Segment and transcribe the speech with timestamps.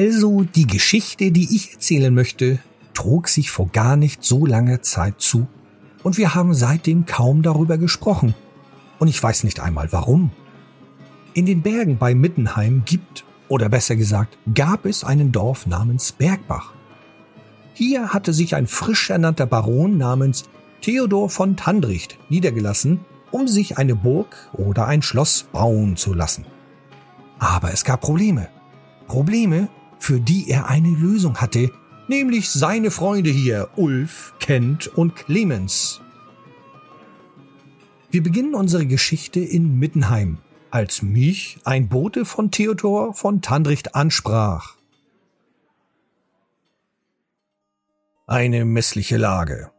[0.00, 2.58] Also die Geschichte, die ich erzählen möchte,
[2.94, 5.46] trug sich vor gar nicht so langer Zeit zu,
[6.02, 8.34] und wir haben seitdem kaum darüber gesprochen.
[8.98, 10.30] Und ich weiß nicht einmal warum.
[11.34, 16.72] In den Bergen bei Mittenheim gibt, oder besser gesagt, gab es einen Dorf namens Bergbach.
[17.74, 20.44] Hier hatte sich ein frisch ernannter Baron namens
[20.80, 23.00] Theodor von Tandricht niedergelassen,
[23.32, 26.46] um sich eine Burg oder ein Schloss bauen zu lassen.
[27.38, 28.48] Aber es gab Probleme.
[29.06, 29.68] Probleme,
[30.00, 31.70] für die er eine Lösung hatte,
[32.08, 36.00] nämlich seine Freunde hier, Ulf, Kent und Clemens.
[38.10, 40.38] Wir beginnen unsere Geschichte in Mittenheim,
[40.72, 44.76] als mich ein Bote von Theodor von Tandricht ansprach.
[48.26, 49.70] Eine missliche Lage.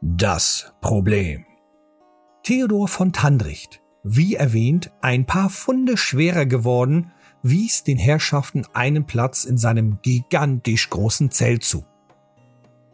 [0.00, 1.44] Das Problem.
[2.42, 7.10] Theodor von Tandricht, wie erwähnt, ein paar Funde schwerer geworden,
[7.44, 11.84] wies den Herrschaften einen Platz in seinem gigantisch großen Zelt zu.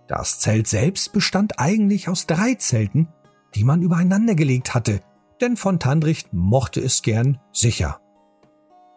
[0.06, 3.08] Das Zelt selbst bestand eigentlich aus drei Zelten,
[3.54, 5.00] die man übereinander gelegt hatte,
[5.40, 8.00] denn von Tandricht mochte es gern sicher.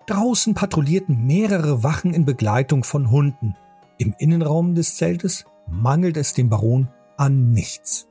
[0.08, 3.56] Draußen patrouillierten mehrere Wachen in Begleitung von Hunden.
[3.98, 8.10] Im Innenraum des Zeltes mangelt es dem Baron an nichts.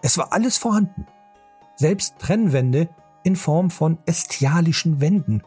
[0.00, 1.06] Es war alles vorhanden
[1.78, 2.88] selbst Trennwände
[3.22, 5.42] in Form von estialischen Wänden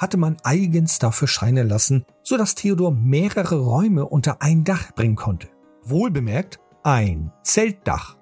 [0.00, 5.14] hatte man eigens dafür scheinen lassen, so dass Theodor mehrere Räume unter ein Dach bringen
[5.14, 5.48] konnte.
[5.84, 8.16] Wohlbemerkt ein Zeltdach.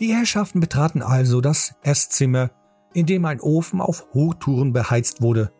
[0.00, 2.50] Die Herrschaften betraten also das Esszimmer,
[2.92, 5.52] in dem ein Ofen auf Hochtouren beheizt wurde.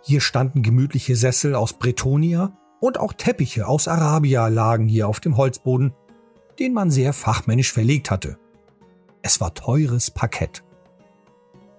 [0.00, 5.36] Hier standen gemütliche Sessel aus Bretonia und auch Teppiche aus Arabia lagen hier auf dem
[5.36, 5.92] Holzboden,
[6.58, 8.38] den man sehr fachmännisch verlegt hatte.
[9.20, 10.64] Es war teures Parkett.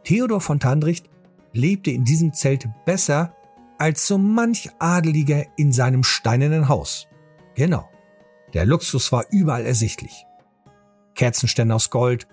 [0.03, 1.09] Theodor von Tandricht
[1.55, 3.35] lebte in diesem Zelt besser
[3.77, 7.07] als so manch Adeliger in seinem steinernen Haus.
[7.55, 7.89] Genau.
[8.53, 10.25] Der Luxus war überall ersichtlich.
[11.13, 12.27] Kerzenstände aus Gold,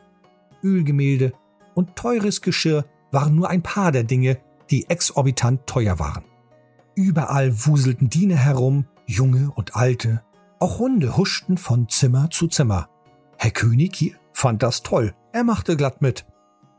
[0.63, 1.33] Ölgemälde
[1.75, 4.39] und teures Geschirr waren nur ein paar der Dinge,
[4.71, 6.25] die exorbitant teuer waren.
[6.95, 10.23] Überall wuselten Diener herum, junge und alte,
[10.59, 12.89] auch Hunde huschten von Zimmer zu Zimmer.
[13.37, 15.15] Herr König hier fand das toll.
[15.33, 16.27] Er machte glatt mit.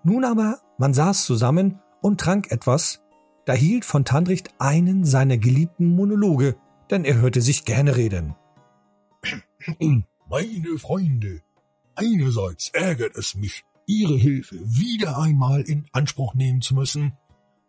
[0.03, 3.02] Nun aber, man saß zusammen und trank etwas.
[3.46, 6.56] Da hielt von Tandricht einen seiner geliebten Monologe,
[6.91, 8.36] denn er hörte sich gerne reden.
[10.30, 11.41] Meine Freunde,
[11.96, 17.14] einerseits ärgert es mich, Ihre Hilfe wieder einmal in Anspruch nehmen zu müssen.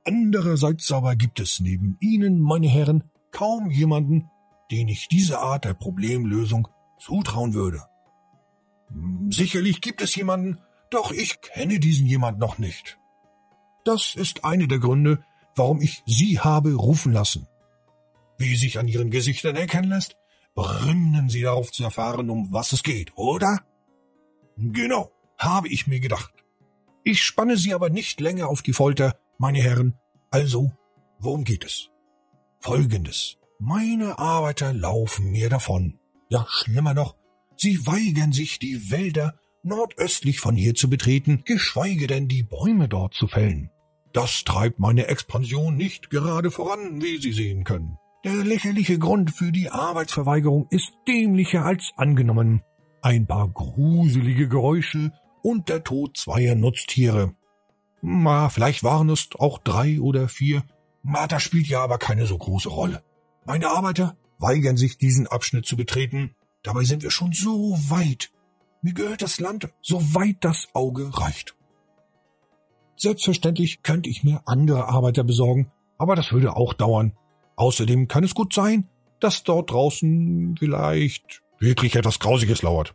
[0.04, 4.28] Andererseits aber gibt es neben Ihnen, meine Herren, kaum jemanden,
[4.70, 6.68] den ich diese Art der Problemlösung
[6.98, 7.82] zutrauen würde.
[9.30, 10.58] Sicherlich gibt es jemanden,
[10.90, 12.98] doch ich kenne diesen jemand noch nicht.
[13.84, 15.22] Das ist eine der Gründe,
[15.56, 17.46] warum ich Sie habe rufen lassen.
[18.38, 20.16] Wie sich an Ihren Gesichtern erkennen lässt,
[20.54, 23.60] brennen Sie darauf zu erfahren, um was es geht, oder?
[24.56, 26.32] Genau, habe ich mir gedacht.
[27.04, 29.98] Ich spanne Sie aber nicht länger auf die Folter, meine Herren.
[30.30, 30.72] Also,
[31.18, 31.90] worum geht es?
[32.60, 33.36] Folgendes.
[33.58, 35.98] Meine Arbeiter laufen mir davon.
[36.30, 37.16] Ja, schlimmer noch,
[37.56, 43.14] Sie weigern sich, die Wälder nordöstlich von hier zu betreten, geschweige denn die Bäume dort
[43.14, 43.70] zu fällen.
[44.14, 47.98] Das treibt meine Expansion nicht gerade voran, wie Sie sehen können.
[48.24, 52.62] Der lächerliche Grund für die Arbeitsverweigerung ist dämlicher als angenommen.
[53.02, 57.34] Ein paar gruselige Geräusche und der Tod zweier Nutztiere.
[58.00, 60.64] Ma, vielleicht waren es auch drei oder vier.
[61.02, 63.02] Ma, das spielt ja aber keine so große Rolle.
[63.44, 68.32] Meine Arbeiter weigern sich, diesen Abschnitt zu betreten, Dabei sind wir schon so weit.
[68.80, 71.54] Mir gehört das Land, so weit das Auge reicht.
[73.04, 77.12] Selbstverständlich könnte ich mir andere Arbeiter besorgen, aber das würde auch dauern.
[77.54, 78.88] Außerdem kann es gut sein,
[79.20, 82.94] dass dort draußen vielleicht wirklich etwas Grausiges lauert.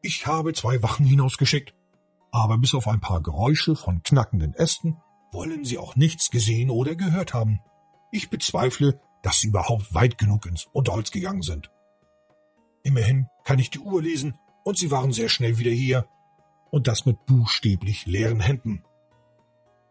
[0.00, 1.74] Ich habe zwei Wachen hinausgeschickt,
[2.32, 4.96] aber bis auf ein paar Geräusche von knackenden Ästen
[5.32, 7.60] wollen sie auch nichts gesehen oder gehört haben.
[8.12, 11.70] Ich bezweifle, dass sie überhaupt weit genug ins Unterholz gegangen sind.
[12.84, 16.06] Immerhin kann ich die Uhr lesen und sie waren sehr schnell wieder hier.
[16.70, 18.82] Und das mit buchstäblich leeren Händen.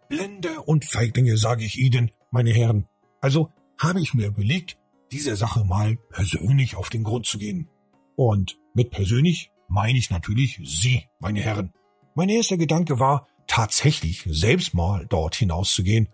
[0.10, 2.86] Blender und Feiglinge, sage ich Ihnen, meine Herren.
[3.22, 4.78] Also habe ich mir überlegt,
[5.12, 7.70] dieser Sache mal persönlich auf den Grund zu gehen.
[8.16, 11.74] Und mit persönlich meine ich natürlich Sie, meine Herren.
[12.16, 16.10] Mein erster Gedanke war, tatsächlich selbst mal dort hinauszugehen.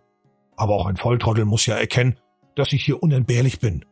[0.56, 2.20] Aber auch ein Volltrottel muss ja erkennen,
[2.56, 3.86] dass ich hier unentbehrlich bin.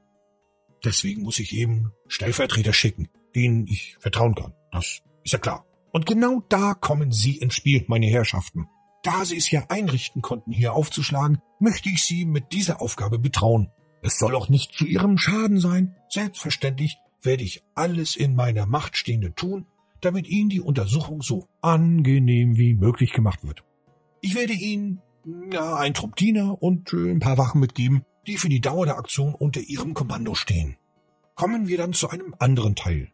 [0.84, 4.54] Deswegen muss ich eben Stellvertreter schicken, denen ich vertrauen kann.
[4.72, 5.66] Das ist ja klar.
[5.92, 8.68] Und genau da kommen Sie ins Spiel, meine Herrschaften.
[9.04, 13.72] Da Sie es ja einrichten konnten, hier aufzuschlagen, möchte ich Sie mit dieser Aufgabe betrauen.
[14.01, 15.96] Es soll auch nicht zu Ihrem Schaden sein.
[16.10, 19.66] Selbstverständlich werde ich alles in meiner Macht Stehende tun,
[20.01, 23.63] damit Ihnen die Untersuchung so angenehm wie möglich gemacht wird.
[24.22, 25.02] Ich werde Ihnen
[25.52, 28.98] ja, einen Trupp Diener und äh, ein paar Wachen mitgeben, die für die Dauer der
[28.98, 30.78] Aktion unter Ihrem Kommando stehen.
[31.36, 33.12] Kommen wir dann zu einem anderen Teil.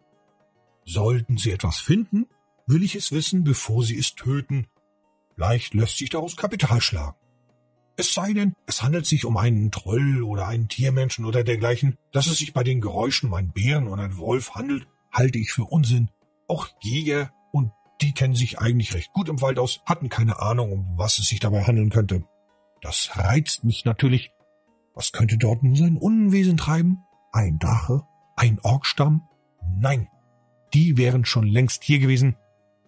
[0.86, 2.28] Sollten Sie etwas finden,
[2.68, 4.68] will ich es wissen, bevor Sie es töten.
[5.36, 7.18] Leicht lässt sich daraus Kapital schlagen.
[7.98, 12.28] Es sei denn, es handelt sich um einen Troll oder einen Tiermenschen oder dergleichen, dass
[12.28, 15.64] es sich bei den Geräuschen um einen Bären oder einen Wolf handelt, halte ich für
[15.64, 16.10] Unsinn.
[16.48, 17.72] Auch Jäger und
[18.02, 21.28] die kennen sich eigentlich recht gut im Wald aus, hatten keine Ahnung, um was es
[21.28, 22.26] sich dabei handeln könnte.
[22.82, 24.32] Das reizt mich natürlich.
[24.94, 27.00] Was könnte dort nun sein Unwesen treiben?
[27.32, 28.04] Ein Drache?
[28.36, 29.28] Ein Orkstamm?
[29.78, 30.08] Nein,
[30.74, 32.36] die wären schon längst hier gewesen.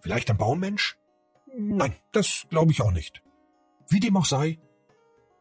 [0.00, 0.97] Vielleicht ein Baummensch?
[1.58, 3.22] Nein, das glaube ich auch nicht.
[3.88, 4.58] Wie dem auch sei,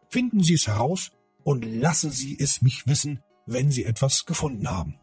[0.09, 1.11] Finden Sie es heraus
[1.43, 4.99] und lassen Sie es mich wissen, wenn Sie etwas gefunden haben.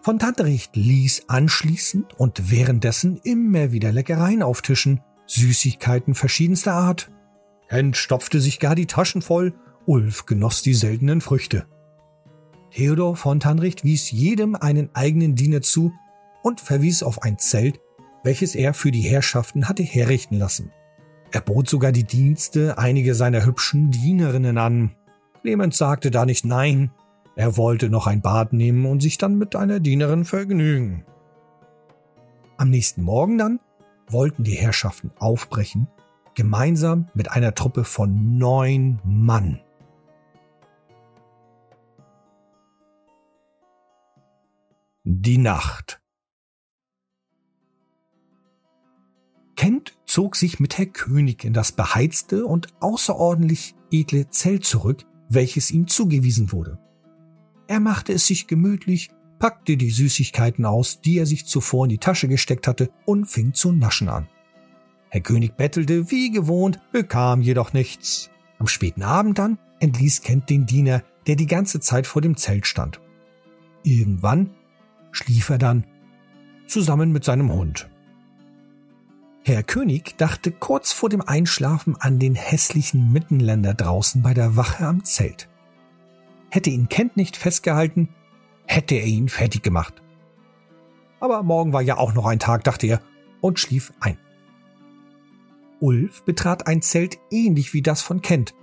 [0.00, 7.10] Von Tantricht ließ anschließend und währenddessen immer wieder Leckereien auftischen, Süßigkeiten verschiedenster Art.
[7.68, 9.54] Kent stopfte sich gar die Taschen voll,
[9.86, 11.66] Ulf genoss die seltenen Früchte.
[12.70, 15.92] Theodor von Tanricht wies jedem einen eigenen Diener zu
[16.42, 17.80] und verwies auf ein Zelt,
[18.22, 20.72] welches er für die Herrschaften hatte herrichten lassen.
[21.30, 24.94] Er bot sogar die Dienste einiger seiner hübschen Dienerinnen an.
[25.42, 26.90] Clemens sagte da nicht nein,
[27.36, 31.04] er wollte noch ein Bad nehmen und sich dann mit einer Dienerin vergnügen.
[32.56, 33.60] Am nächsten Morgen dann
[34.08, 35.86] wollten die Herrschaften aufbrechen,
[36.34, 39.60] gemeinsam mit einer Truppe von neun Mann.
[45.04, 46.00] Die Nacht
[49.58, 55.72] Kent zog sich mit Herr König in das beheizte und außerordentlich edle Zelt zurück, welches
[55.72, 56.78] ihm zugewiesen wurde.
[57.66, 59.10] Er machte es sich gemütlich,
[59.40, 63.52] packte die Süßigkeiten aus, die er sich zuvor in die Tasche gesteckt hatte, und fing
[63.52, 64.28] zu naschen an.
[65.08, 68.30] Herr König bettelte wie gewohnt, bekam jedoch nichts.
[68.60, 72.68] Am späten Abend dann entließ Kent den Diener, der die ganze Zeit vor dem Zelt
[72.68, 73.00] stand.
[73.82, 74.50] Irgendwann
[75.10, 75.84] schlief er dann
[76.68, 77.90] zusammen mit seinem Hund.
[79.44, 84.86] Herr König dachte kurz vor dem Einschlafen an den hässlichen Mittenländer draußen bei der Wache
[84.86, 85.48] am Zelt.
[86.50, 88.08] Hätte ihn Kent nicht festgehalten,
[88.66, 90.02] hätte er ihn fertig gemacht.
[91.20, 93.00] Aber morgen war ja auch noch ein Tag, dachte er,
[93.40, 94.18] und schlief ein.
[95.80, 98.54] Ulf betrat ein Zelt ähnlich wie das von Kent.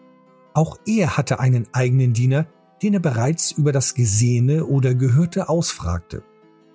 [0.54, 2.48] Auch er hatte einen eigenen Diener,
[2.81, 6.24] den er bereits über das Gesehene oder Gehörte ausfragte.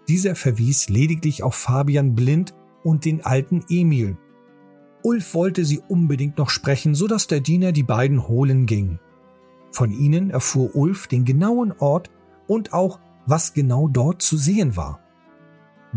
[0.09, 4.17] Dieser verwies lediglich auf Fabian Blind und den alten Emil.
[5.03, 8.99] Ulf wollte sie unbedingt noch sprechen, so dass der Diener die beiden holen ging.
[9.73, 12.11] Von ihnen erfuhr Ulf den genauen Ort
[12.47, 15.01] und auch, was genau dort zu sehen war.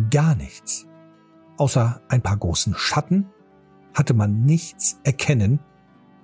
[0.10, 0.88] Gar nichts.
[1.58, 3.28] Außer ein paar großen Schatten
[3.94, 5.60] hatte man nichts erkennen,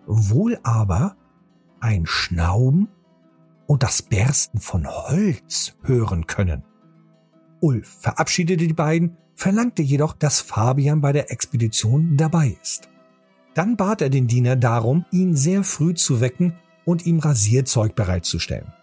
[0.06, 1.16] wohl aber
[1.80, 2.90] ein Schnauben
[3.68, 6.64] und das Bersten von Holz hören können.
[7.62, 12.90] Ulf verabschiedete die beiden verlangte jedoch, dass Fabian bei der Expedition dabei ist.
[13.54, 18.74] Dann bat er den Diener darum, ihn sehr früh zu wecken und ihm Rasierzeug bereitzustellen.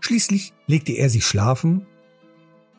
[0.00, 1.86] Schließlich legte er sich schlafen,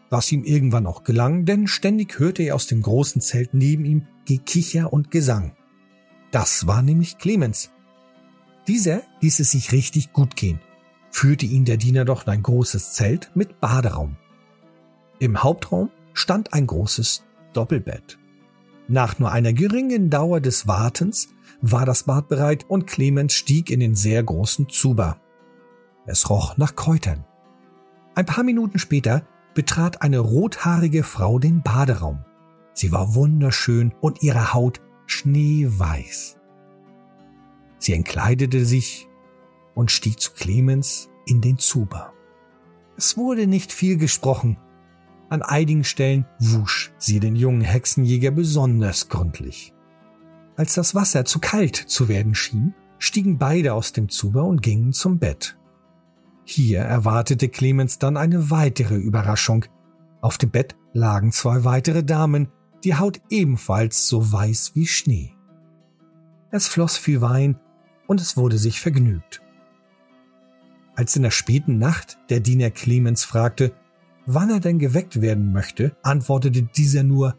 [0.09, 4.07] was ihm irgendwann auch gelang, denn ständig hörte er aus dem großen Zelt neben ihm
[4.25, 5.55] Gekicher und Gesang.
[6.31, 7.69] Das war nämlich Clemens.
[8.67, 10.59] Dieser ließ es sich richtig gut gehen,
[11.11, 14.17] führte ihn der Diener doch in ein großes Zelt mit Baderaum.
[15.19, 18.17] Im Hauptraum stand ein großes Doppelbett.
[18.87, 21.29] Nach nur einer geringen Dauer des Wartens
[21.61, 25.17] war das Bad bereit und Clemens stieg in den sehr großen Zuber.
[26.05, 27.23] Es roch nach Kräutern.
[28.15, 32.25] Ein paar Minuten später betrat eine rothaarige Frau den Baderaum.
[32.73, 36.37] Sie war wunderschön und ihre Haut schneeweiß.
[37.77, 39.07] Sie entkleidete sich
[39.75, 42.13] und stieg zu Clemens in den Zuber.
[42.97, 44.57] Es wurde nicht viel gesprochen,
[45.33, 49.73] an einigen Stellen wusch sie den jungen Hexenjäger besonders gründlich.
[50.55, 54.93] Als das Wasser zu kalt zu werden schien, stiegen beide aus dem Zuber und gingen
[54.93, 55.57] zum Bett.
[56.45, 59.65] Hier erwartete Clemens dann eine weitere Überraschung.
[60.21, 62.49] Auf dem Bett lagen zwei weitere Damen,
[62.83, 65.33] die Haut ebenfalls so weiß wie Schnee.
[66.51, 67.59] Es floss viel Wein
[68.05, 69.41] und es wurde sich vergnügt.
[70.95, 73.73] Als in der späten Nacht der Diener Clemens fragte,
[74.25, 77.37] wann er denn geweckt werden möchte, antwortete dieser nur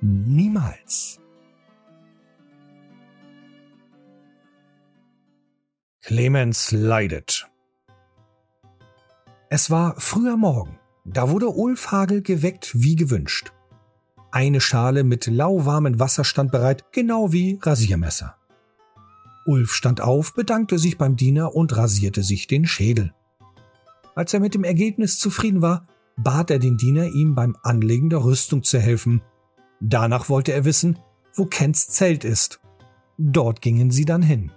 [0.00, 1.20] niemals.
[6.02, 7.48] Clemens leidet.
[9.48, 10.78] Es war früher Morgen.
[11.04, 13.52] Da wurde Ulf Hagel geweckt wie gewünscht.
[14.32, 18.36] Eine Schale mit lauwarmem Wasser stand bereit, genau wie Rasiermesser.
[19.46, 23.14] Ulf stand auf, bedankte sich beim Diener und rasierte sich den Schädel.
[24.16, 28.24] Als er mit dem Ergebnis zufrieden war, bat er den Diener, ihm beim Anlegen der
[28.24, 29.22] Rüstung zu helfen.
[29.80, 30.98] Danach wollte er wissen,
[31.34, 32.60] wo Kents Zelt ist.
[33.18, 34.52] Dort gingen sie dann hin.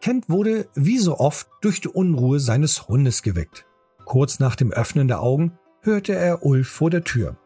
[0.00, 3.66] Kent wurde, wie so oft, durch die Unruhe seines Hundes geweckt.
[4.04, 7.36] Kurz nach dem Öffnen der Augen hörte er Ulf vor der Tür.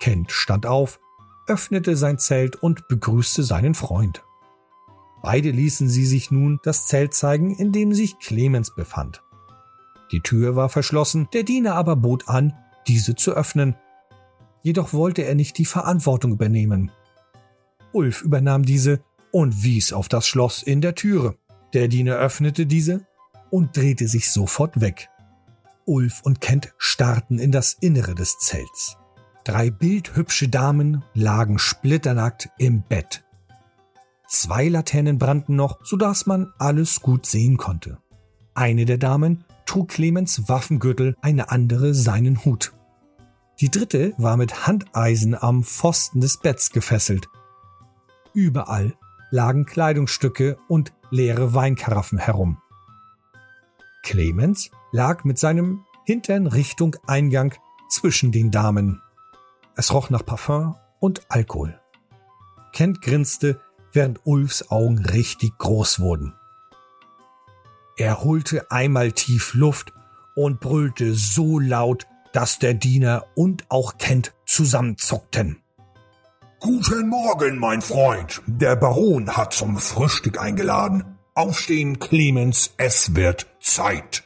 [0.00, 1.00] Kent stand auf,
[1.48, 4.22] öffnete sein Zelt und begrüßte seinen Freund.
[5.22, 9.22] Beide ließen sie sich nun das Zelt zeigen, in dem sich Clemens befand.
[10.14, 12.52] Die Tür war verschlossen, der Diener aber bot an,
[12.86, 13.74] diese zu öffnen.
[14.62, 16.92] Jedoch wollte er nicht die Verantwortung übernehmen.
[17.92, 19.02] Ulf übernahm diese
[19.32, 21.36] und wies auf das Schloss in der Türe.
[21.72, 23.04] Der Diener öffnete diese
[23.50, 25.10] und drehte sich sofort weg.
[25.84, 28.96] Ulf und Kent starrten in das Innere des Zelts.
[29.42, 33.24] Drei bildhübsche Damen lagen splitternackt im Bett.
[34.28, 37.98] Zwei Laternen brannten noch, so dass man alles gut sehen konnte.
[38.54, 42.72] Eine der Damen trug Clemens Waffengürtel, eine andere seinen Hut.
[43.60, 47.28] Die dritte war mit Handeisen am Pfosten des Betts gefesselt.
[48.32, 48.94] Überall
[49.30, 52.58] lagen Kleidungsstücke und leere Weinkaraffen herum.
[54.02, 57.54] Clemens lag mit seinem Hintern Richtung Eingang
[57.88, 59.00] zwischen den Damen.
[59.76, 61.80] Es roch nach Parfum und Alkohol.
[62.72, 63.60] Kent grinste,
[63.92, 66.34] während Ulfs Augen richtig groß wurden.
[67.96, 69.92] Er holte einmal tief Luft
[70.34, 75.62] und brüllte so laut, dass der Diener und auch Kent zusammenzuckten.
[76.58, 78.42] Guten Morgen, mein Freund.
[78.46, 81.04] Der Baron hat zum Frühstück eingeladen.
[81.34, 84.24] Aufstehen, Clemens, es wird Zeit.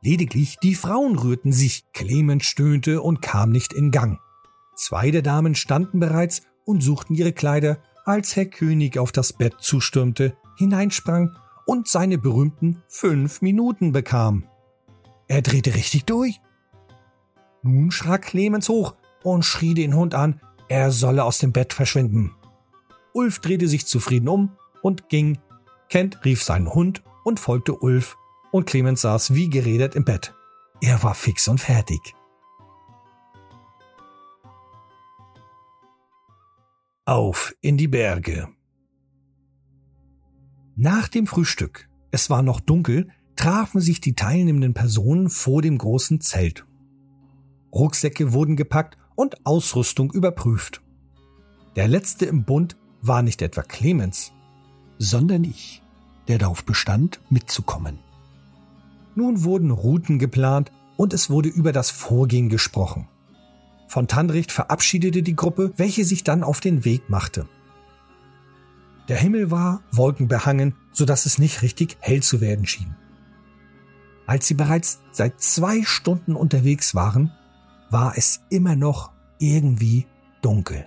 [0.00, 4.20] Lediglich die Frauen rührten sich, Clemens stöhnte und kam nicht in Gang.
[4.76, 9.54] Zwei der Damen standen bereits und suchten ihre Kleider, als Herr König auf das Bett
[9.60, 11.34] zustürmte, hineinsprang
[11.66, 14.44] und seine berühmten fünf Minuten bekam.
[15.28, 16.40] Er drehte richtig durch.
[17.62, 22.34] Nun schrak Clemens hoch und schrie den Hund an, er solle aus dem Bett verschwinden.
[23.12, 25.38] Ulf drehte sich zufrieden um und ging.
[25.88, 28.16] Kent rief seinen Hund und folgte Ulf
[28.50, 30.34] und Clemens saß wie geredet im Bett.
[30.80, 32.14] Er war fix und fertig.
[37.06, 38.53] Auf in die Berge.
[40.76, 46.20] Nach dem Frühstück, es war noch dunkel, trafen sich die teilnehmenden Personen vor dem großen
[46.20, 46.66] Zelt.
[47.72, 50.82] Rucksäcke wurden gepackt und Ausrüstung überprüft.
[51.76, 54.32] Der letzte im Bund war nicht etwa Clemens,
[54.98, 55.80] sondern ich,
[56.26, 58.00] der darauf bestand, mitzukommen.
[59.14, 63.06] Nun wurden Routen geplant und es wurde über das Vorgehen gesprochen.
[63.86, 67.46] Von Tandricht verabschiedete die Gruppe, welche sich dann auf den Weg machte.
[69.08, 72.96] Der Himmel war wolkenbehangen, so dass es nicht richtig hell zu werden schien.
[74.26, 77.32] Als sie bereits seit zwei Stunden unterwegs waren,
[77.90, 80.06] war es immer noch irgendwie
[80.40, 80.86] dunkel.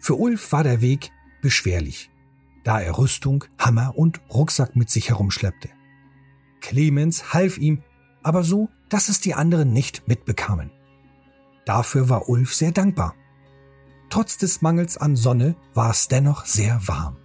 [0.00, 2.10] Für Ulf war der Weg beschwerlich,
[2.64, 5.70] da er Rüstung, Hammer und Rucksack mit sich herumschleppte.
[6.60, 7.82] Clemens half ihm,
[8.22, 10.70] aber so, dass es die anderen nicht mitbekamen.
[11.64, 13.14] Dafür war Ulf sehr dankbar.
[14.12, 17.16] Trotz des Mangels an Sonne war es dennoch sehr warm.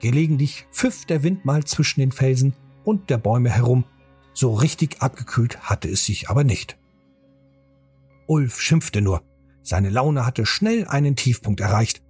[0.00, 3.84] Gelegentlich pfiff der Wind mal zwischen den Felsen und der Bäume herum,
[4.32, 6.78] so richtig abgekühlt hatte es sich aber nicht.
[8.26, 9.22] Ulf schimpfte nur,
[9.62, 12.00] seine Laune hatte schnell einen Tiefpunkt erreicht.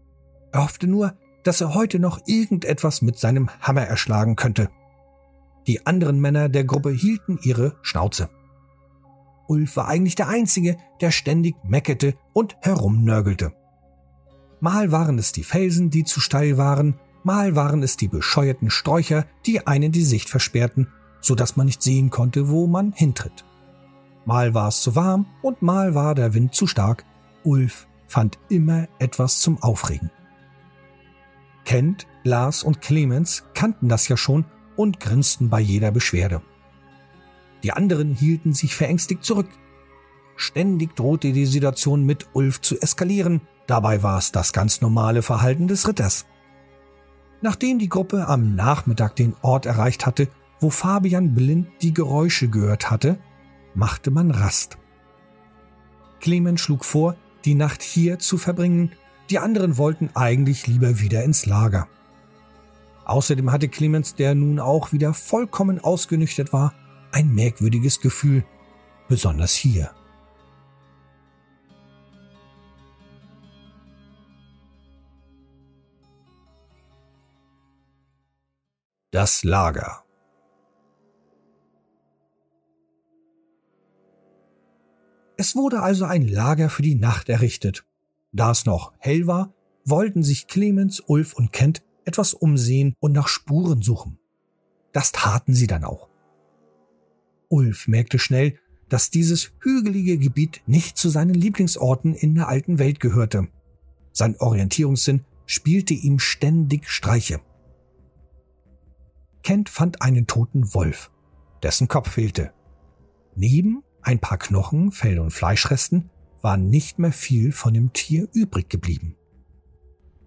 [0.53, 4.71] Er hoffte nur, dass er heute noch irgendetwas mit seinem Hammer erschlagen könnte.
[5.67, 8.31] Die anderen Männer der Gruppe hielten ihre Schnauze.
[9.49, 13.53] Ulf war eigentlich der Einzige, der ständig meckerte und herumnörgelte.
[14.61, 19.27] Mal waren es die Felsen, die zu steil waren, mal waren es die bescheuerten Sträucher,
[19.45, 20.89] die einen die Sicht versperrten,
[21.21, 23.45] so dass man nicht sehen konnte, wo man hintritt.
[24.25, 27.05] Mal war es zu warm und mal war der Wind zu stark.
[27.45, 30.11] Ulf fand immer etwas zum Aufregen.
[31.65, 34.45] Kent, Lars und Clemens kannten das ja schon
[34.77, 36.43] und grinsten bei jeder Beschwerde.
[37.67, 39.49] Die anderen hielten sich verängstigt zurück.
[40.37, 45.67] Ständig drohte die Situation mit Ulf zu eskalieren, dabei war es das ganz normale Verhalten
[45.67, 46.27] des Ritters.
[47.43, 50.29] Nachdem die Gruppe am Nachmittag den Ort erreicht hatte,
[50.61, 53.19] wo Fabian blind die Geräusche gehört hatte,
[53.75, 54.79] machte man Rast.
[56.21, 58.93] Clemens schlug vor, die Nacht hier zu verbringen,
[59.29, 61.89] die anderen wollten eigentlich lieber wieder ins Lager.
[63.07, 66.73] Außerdem hatte Clemens, der nun auch wieder vollkommen ausgenüchtert war,
[67.13, 68.45] ein merkwürdiges Gefühl,
[69.09, 69.91] besonders hier.
[79.11, 80.07] Das Lager
[85.39, 87.85] Es wurde also ein Lager für die Nacht errichtet.
[88.33, 89.53] Da es noch hell war,
[89.85, 94.19] wollten sich Clemens, Ulf und Kent etwas umsehen und nach Spuren suchen.
[94.93, 96.09] Das taten sie dann auch.
[97.49, 103.01] Ulf merkte schnell, dass dieses hügelige Gebiet nicht zu seinen Lieblingsorten in der alten Welt
[103.01, 103.49] gehörte.
[104.13, 107.41] Sein Orientierungssinn spielte ihm ständig Streiche.
[109.43, 111.11] Kent fand einen toten Wolf,
[111.63, 112.53] dessen Kopf fehlte.
[113.35, 116.11] Neben ein paar Knochen, Fell und Fleischresten
[116.43, 119.17] war nicht mehr viel von dem Tier übrig geblieben.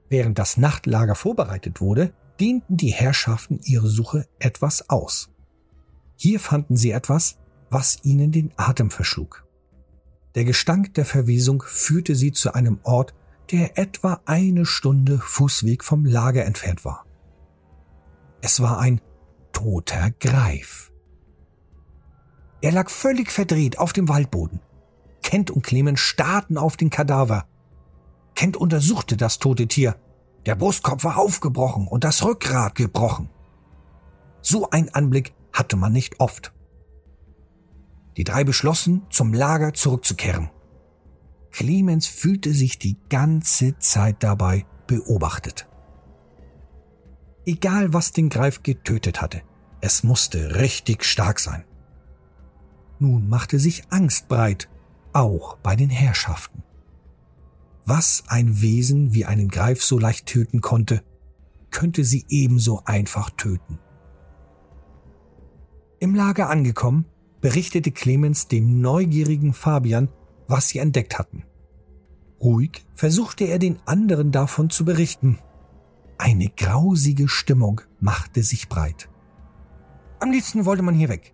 [0.09, 5.29] Während das Nachtlager vorbereitet wurde, dehnten die Herrschaften ihre Suche etwas aus.
[6.21, 7.37] Hier fanden sie etwas,
[7.69, 9.47] was ihnen den Atem verschlug.
[10.35, 13.13] Der Gestank der Verwesung führte sie zu einem Ort,
[13.51, 17.05] der etwa eine Stunde Fußweg vom Lager entfernt war.
[18.41, 18.99] Es war ein
[19.53, 20.91] toter Greif.
[22.59, 24.59] Er lag völlig verdreht auf dem Waldboden.
[25.23, 27.47] Kent und Clemens starrten auf den Kadaver.
[28.35, 29.95] Kent untersuchte das tote Tier.
[30.45, 33.29] Der Brustkorb war aufgebrochen und das Rückgrat gebrochen.
[34.41, 36.53] So ein Anblick hatte man nicht oft.
[38.17, 40.49] Die drei beschlossen, zum Lager zurückzukehren.
[41.51, 45.67] Clemens fühlte sich die ganze Zeit dabei beobachtet.
[47.45, 49.41] Egal was den Greif getötet hatte,
[49.81, 51.63] es musste richtig stark sein.
[52.99, 54.69] Nun machte sich Angst breit,
[55.13, 56.63] auch bei den Herrschaften.
[57.85, 61.01] Was ein Wesen wie einen Greif so leicht töten konnte,
[61.71, 63.79] könnte sie ebenso einfach töten.
[66.01, 67.05] Im Lager angekommen,
[67.41, 70.07] berichtete Clemens dem neugierigen Fabian,
[70.47, 71.43] was sie entdeckt hatten.
[72.41, 75.39] Ruhig versuchte er den anderen davon zu berichten.
[76.17, 79.09] Eine grausige Stimmung machte sich breit.
[80.21, 81.33] Am liebsten wollte man hier weg.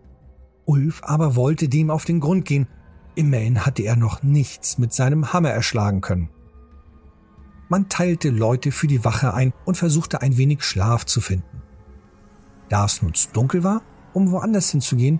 [0.65, 2.67] Ulf aber wollte dem auf den Grund gehen.
[3.13, 6.29] Immerhin hatte er noch nichts mit seinem Hammer erschlagen können.
[7.69, 11.61] Man teilte Leute für die Wache ein und versuchte ein wenig Schlaf zu finden.
[12.69, 13.81] Da es nun dunkel war,
[14.15, 15.19] um woanders hinzugehen,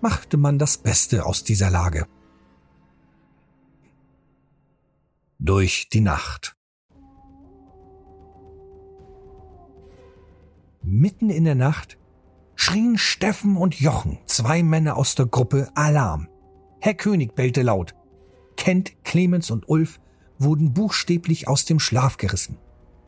[0.00, 2.06] machte man das Beste aus dieser Lage.
[5.38, 6.56] Durch die Nacht.
[10.82, 11.98] Mitten in der Nacht
[12.54, 16.28] schrien Steffen und Jochen, zwei Männer aus der Gruppe, Alarm.
[16.80, 17.94] Herr König bellte laut.
[18.56, 19.98] Kent, Clemens und Ulf
[20.38, 22.58] wurden buchstäblich aus dem Schlaf gerissen.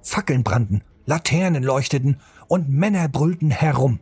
[0.03, 4.01] Fackeln brannten, Laternen leuchteten und Männer brüllten herum.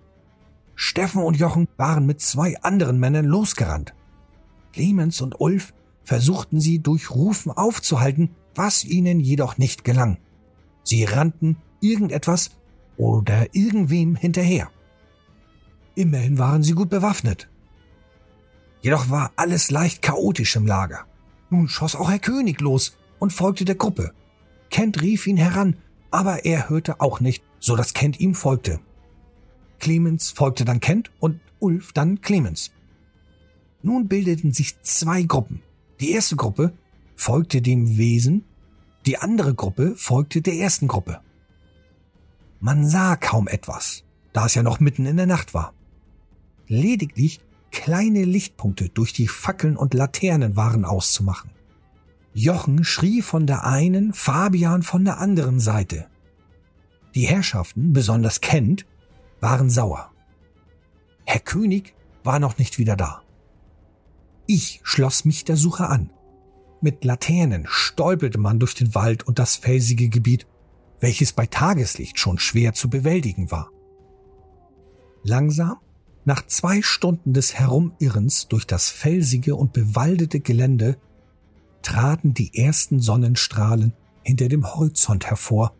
[0.82, 3.92] Steffen und Jochen waren mit zwei anderen Männern losgerannt.
[4.72, 10.16] Clemens und Ulf versuchten sie durch Rufen aufzuhalten, was ihnen jedoch nicht gelang.
[10.82, 12.52] Sie rannten irgendetwas
[12.96, 14.70] oder irgendwem hinterher.
[15.96, 17.50] Immerhin waren sie gut bewaffnet.
[18.80, 21.04] Jedoch war alles leicht chaotisch im Lager.
[21.50, 24.14] Nun schoss auch Herr König los und folgte der Gruppe.
[24.70, 25.76] Kent rief ihn heran,
[26.10, 28.80] aber er hörte auch nicht, so dass Kent ihm folgte.
[29.80, 32.70] Clemens folgte dann Kent und Ulf dann Clemens.
[33.82, 35.62] Nun bildeten sich zwei Gruppen.
[36.00, 36.72] Die erste Gruppe
[37.16, 38.44] folgte dem Wesen,
[39.06, 41.20] die andere Gruppe folgte der ersten Gruppe.
[42.60, 45.72] Man sah kaum etwas, da es ja noch mitten in der Nacht war.
[46.66, 47.40] Lediglich
[47.70, 51.50] kleine Lichtpunkte durch die Fackeln und Laternen waren auszumachen.
[52.32, 56.06] Jochen schrie von der einen, Fabian von der anderen Seite.
[57.14, 58.86] Die Herrschaften, besonders Kent,
[59.40, 60.10] waren sauer.
[61.24, 63.22] Herr König war noch nicht wieder da.
[64.46, 66.10] Ich schloss mich der Suche an.
[66.80, 70.46] Mit Laternen stolpelte man durch den Wald und das felsige Gebiet,
[70.98, 73.70] welches bei Tageslicht schon schwer zu bewältigen war.
[75.22, 75.76] Langsam
[76.24, 80.96] nach zwei Stunden des Herumirrens durch das felsige und bewaldete Gelände
[81.82, 85.74] traten die ersten Sonnenstrahlen hinter dem Horizont hervor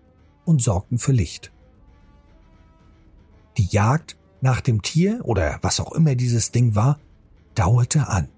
[0.45, 1.53] und sorgten für Licht.
[3.61, 6.99] Die Jagd nach dem Tier oder was auch immer dieses Ding war,
[7.55, 8.31] dauerte an.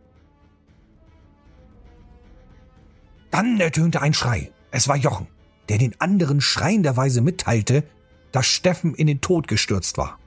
[3.31, 4.51] Dann ertönte ein Schrei.
[4.73, 5.29] Es war Jochen,
[5.69, 7.85] der den anderen schreienderweise mitteilte,
[8.33, 10.19] dass Steffen in den Tod gestürzt war.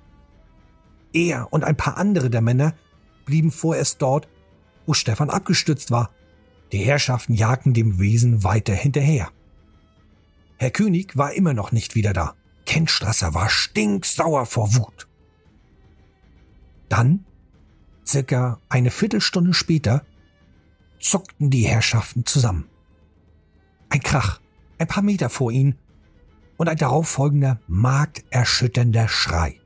[1.12, 2.74] Er und ein paar andere der Männer
[3.26, 4.30] blieben vorerst dort,
[4.86, 6.10] wo Stefan abgestürzt war.
[6.72, 9.30] Die Herrschaften jagten dem Wesen weiter hinterher.
[10.56, 12.34] Herr König war immer noch nicht wieder da.
[12.66, 15.08] Kentstrasser war stinksauer vor Wut.
[16.90, 17.26] Dann,
[18.06, 20.06] circa eine Viertelstunde später,
[21.00, 22.70] zuckten die Herrschaften zusammen.
[23.90, 24.40] Ein Krach,
[24.78, 25.78] ein paar Meter vor ihnen
[26.58, 29.60] und ein darauffolgender markterschütternder Schrei.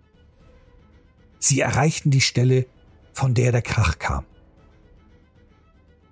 [1.40, 2.68] Sie erreichten die Stelle,
[3.14, 4.26] von der der Krach kam.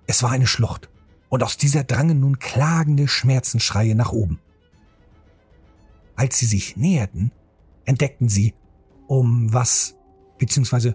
[0.06, 0.88] Es war eine Schlucht,
[1.28, 4.40] und aus dieser drangen nun klagende Schmerzensschreie nach oben.
[6.18, 7.30] Als sie sich näherten,
[7.84, 8.52] entdeckten sie,
[9.06, 9.96] um was
[10.38, 10.94] bzw.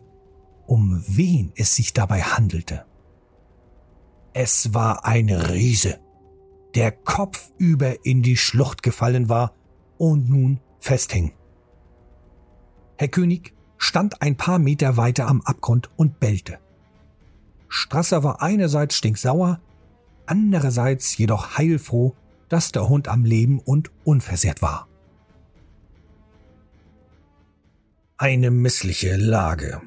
[0.68, 2.86] um wen es sich dabei handelte.
[4.34, 6.02] Es war ein Riese,
[6.76, 9.54] der kopfüber in die Schlucht gefallen war
[9.98, 11.32] und nun festhing.
[12.98, 16.60] Herr König stand ein paar Meter weiter am Abgrund und bellte.
[17.70, 19.62] Strasser war einerseits stinksauer,
[20.26, 22.14] andererseits jedoch heilfroh,
[22.50, 24.90] dass der Hund am Leben und unversehrt war.
[28.18, 29.82] Eine missliche Lage.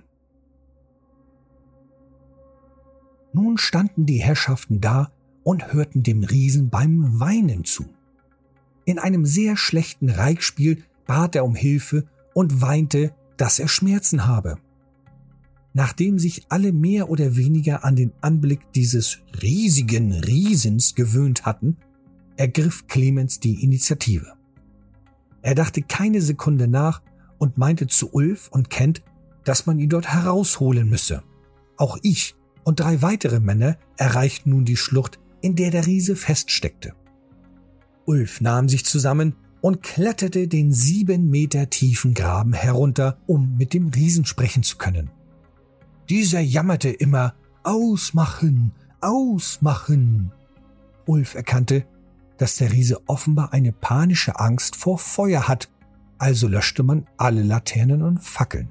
[3.33, 5.13] Nun standen die Herrschaften da
[5.45, 7.85] und hörten dem Riesen beim Weinen zu.
[8.85, 14.59] In einem sehr schlechten Reichspiel bat er um Hilfe und weinte, dass er Schmerzen habe.
[15.73, 21.77] Nachdem sich alle mehr oder weniger an den Anblick dieses riesigen Riesens gewöhnt hatten,
[22.37, 24.33] ergriff Clemens die Initiative.
[25.43, 27.03] Er dachte keine Sekunde nach
[27.39, 29.03] und meinte zu Ulf und Kent,
[29.45, 31.23] dass man ihn dort herausholen müsse.
[31.77, 36.95] Auch ich und drei weitere Männer erreichten nun die Schlucht, in der der Riese feststeckte.
[38.07, 43.89] Ulf nahm sich zusammen und kletterte den sieben Meter tiefen Graben herunter, um mit dem
[43.89, 45.11] Riesen sprechen zu können.
[46.09, 50.33] Dieser jammerte immer Ausmachen, ausmachen.
[51.05, 51.85] Ulf erkannte,
[52.39, 55.69] dass der Riese offenbar eine panische Angst vor Feuer hat
[56.19, 58.71] also löschte man alle Laternen und Fackeln.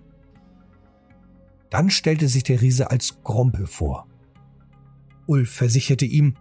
[1.70, 4.08] Dann stellte sich der Riese als Grompe vor.
[5.26, 6.36] Ulf versicherte ihm,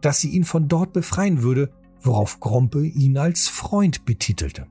[0.00, 1.70] dass sie ihn von dort befreien würde,
[2.02, 4.66] worauf Grompe ihn als Freund betitelte.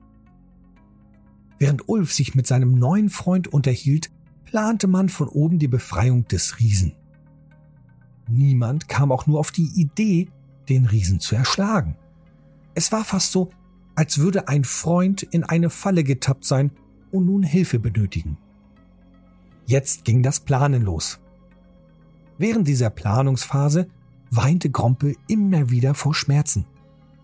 [1.58, 4.10] Während Ulf sich mit seinem neuen Freund unterhielt,
[4.44, 6.94] plante man von oben die Befreiung des Riesen.
[8.28, 10.28] Niemand kam auch nur auf die Idee,
[10.68, 11.96] den Riesen zu erschlagen.
[12.74, 13.50] Es war fast so,
[13.96, 16.70] als würde ein Freund in eine Falle getappt sein
[17.10, 18.38] und nun Hilfe benötigen.
[19.66, 21.18] Jetzt ging das Planen los.
[22.38, 23.88] Während dieser Planungsphase
[24.30, 26.66] weinte Grompe immer wieder vor Schmerzen.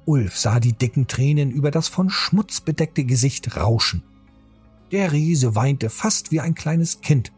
[0.06, 4.02] Ulf sah die dicken Tränen über das von Schmutz bedeckte Gesicht rauschen.
[4.90, 7.32] Der Riese weinte fast wie ein kleines Kind.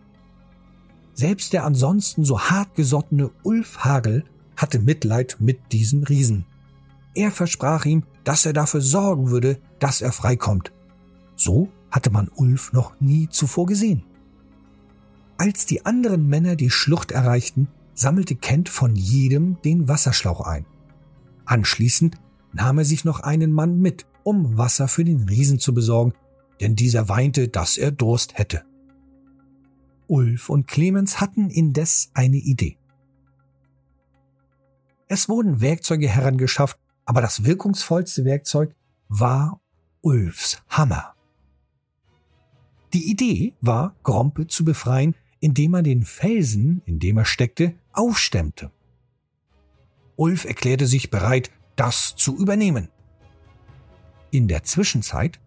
[1.12, 4.24] Selbst der ansonsten so hartgesottene Ulf Hagel
[4.56, 6.46] hatte Mitleid mit diesem Riesen.
[7.14, 10.72] Er versprach ihm, dass er dafür sorgen würde, dass er freikommt.
[11.36, 14.02] So hatte man Ulf noch nie zuvor gesehen.
[15.36, 20.66] Als die anderen Männer die Schlucht erreichten, sammelte Kent von jedem den Wasserschlauch ein.
[21.44, 22.16] Anschließend
[22.52, 26.14] nahm er sich noch einen Mann mit, um Wasser für den Riesen zu besorgen,
[26.60, 28.64] denn dieser weinte, dass er Durst hätte.
[30.06, 32.76] Ulf und Clemens hatten indes eine Idee.
[35.08, 38.74] Es wurden Werkzeuge herangeschafft, aber das wirkungsvollste Werkzeug
[39.08, 39.60] war
[40.00, 41.14] Ulfs Hammer.
[42.92, 48.70] Die Idee war, Grompe zu befreien, indem man den Felsen, in dem er steckte, aufstemmte.
[50.16, 52.88] Ulf erklärte sich bereit, das zu übernehmen.
[54.30, 55.40] In der Zwischenzeit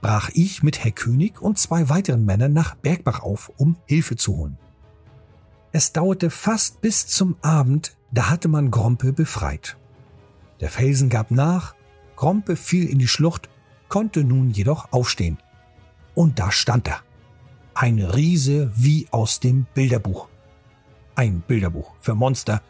[0.00, 4.36] brach ich mit Herr König und zwei weiteren Männern nach Bergbach auf, um Hilfe zu
[4.36, 4.58] holen.
[5.72, 9.77] Es dauerte fast bis zum Abend, da hatte man Grompe befreit.
[10.60, 11.74] Der Felsen gab nach,
[12.16, 13.48] Krompe fiel in die Schlucht,
[13.88, 15.38] konnte nun jedoch aufstehen.
[16.14, 17.00] Und da stand er.
[17.74, 20.28] Ein Riese wie aus dem Bilderbuch.
[21.14, 22.60] Ein Bilderbuch für Monster,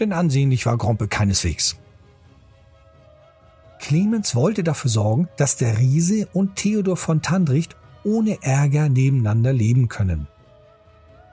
[0.00, 1.76] denn ansehnlich war Grompe keineswegs.
[3.78, 9.88] Clemens wollte dafür sorgen, dass der Riese und Theodor von Tandricht ohne Ärger nebeneinander leben
[9.88, 10.26] können.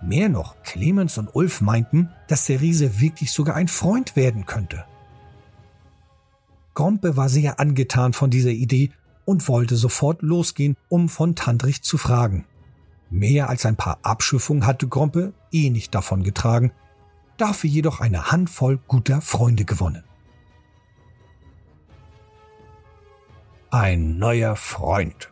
[0.02, 4.86] Mehr noch, Clemens und Ulf meinten, dass der Riese wirklich sogar ein Freund werden könnte.
[6.78, 8.92] Grompe war sehr angetan von dieser Idee
[9.26, 12.46] und wollte sofort losgehen, um von Tandrich zu fragen.
[13.10, 16.72] Mehr als ein paar Abschiffungen hatte Grompe eh nicht davon getragen,
[17.38, 20.04] dafür jedoch eine Handvoll guter Freunde gewonnen.
[23.72, 25.32] Ein neuer Freund.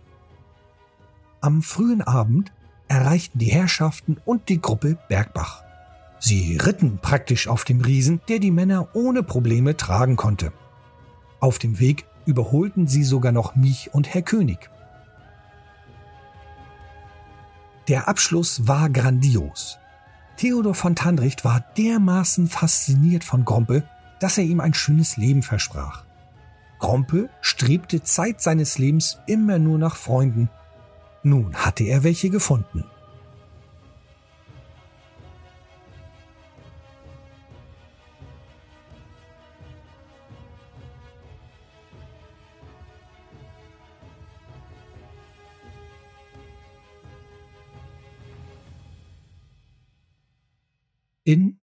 [1.41, 2.53] Am frühen Abend
[2.87, 5.61] erreichten die Herrschaften und die Gruppe Bergbach.
[6.17, 10.51] Sie ritten praktisch auf dem Riesen, der die Männer ohne Probleme tragen konnte.
[11.45, 14.71] Auf dem Weg überholten sie sogar noch mich und Herr König.
[17.87, 19.77] Der Abschluss war grandios.
[20.37, 23.87] Theodor von Tandricht war dermaßen fasziniert von Grompe,
[24.19, 26.03] dass er ihm ein schönes Leben versprach.
[26.79, 30.49] Grompe strebte Zeit seines Lebens immer nur nach Freunden.
[31.21, 32.85] Nun hatte er welche gefunden.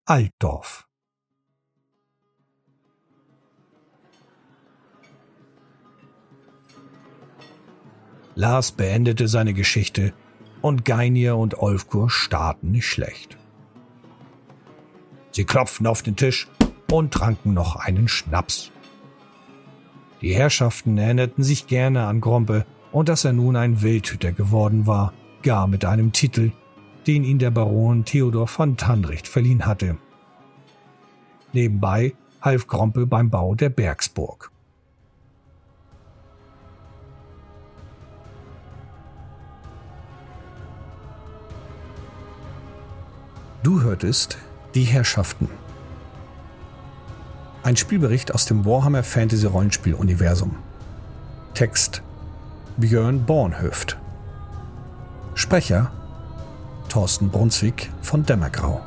[0.09, 0.87] Altdorf.
[8.33, 10.13] Lars beendete seine Geschichte
[10.61, 13.37] und Geinier und Olfkur starrten nicht schlecht.
[15.31, 16.47] Sie klopften auf den Tisch
[16.89, 18.71] und tranken noch einen Schnaps.
[20.21, 25.11] Die Herrschaften erinnerten sich gerne an Grompe und dass er nun ein Wildhüter geworden war,
[25.43, 26.53] gar mit einem Titel,
[27.07, 29.97] den ihn der Baron Theodor von Tandricht verliehen hatte.
[31.53, 34.51] Nebenbei half Grompe beim Bau der Bergsburg.
[43.63, 44.37] Du hörtest
[44.75, 45.49] Die Herrschaften.
[47.63, 50.55] Ein Spielbericht aus dem Warhammer Fantasy Rollenspiel Universum.
[51.53, 52.01] Text
[52.77, 53.97] Björn Bornhöft.
[55.33, 55.91] Sprecher
[56.89, 58.81] Thorsten Brunswick von Dämmergrau.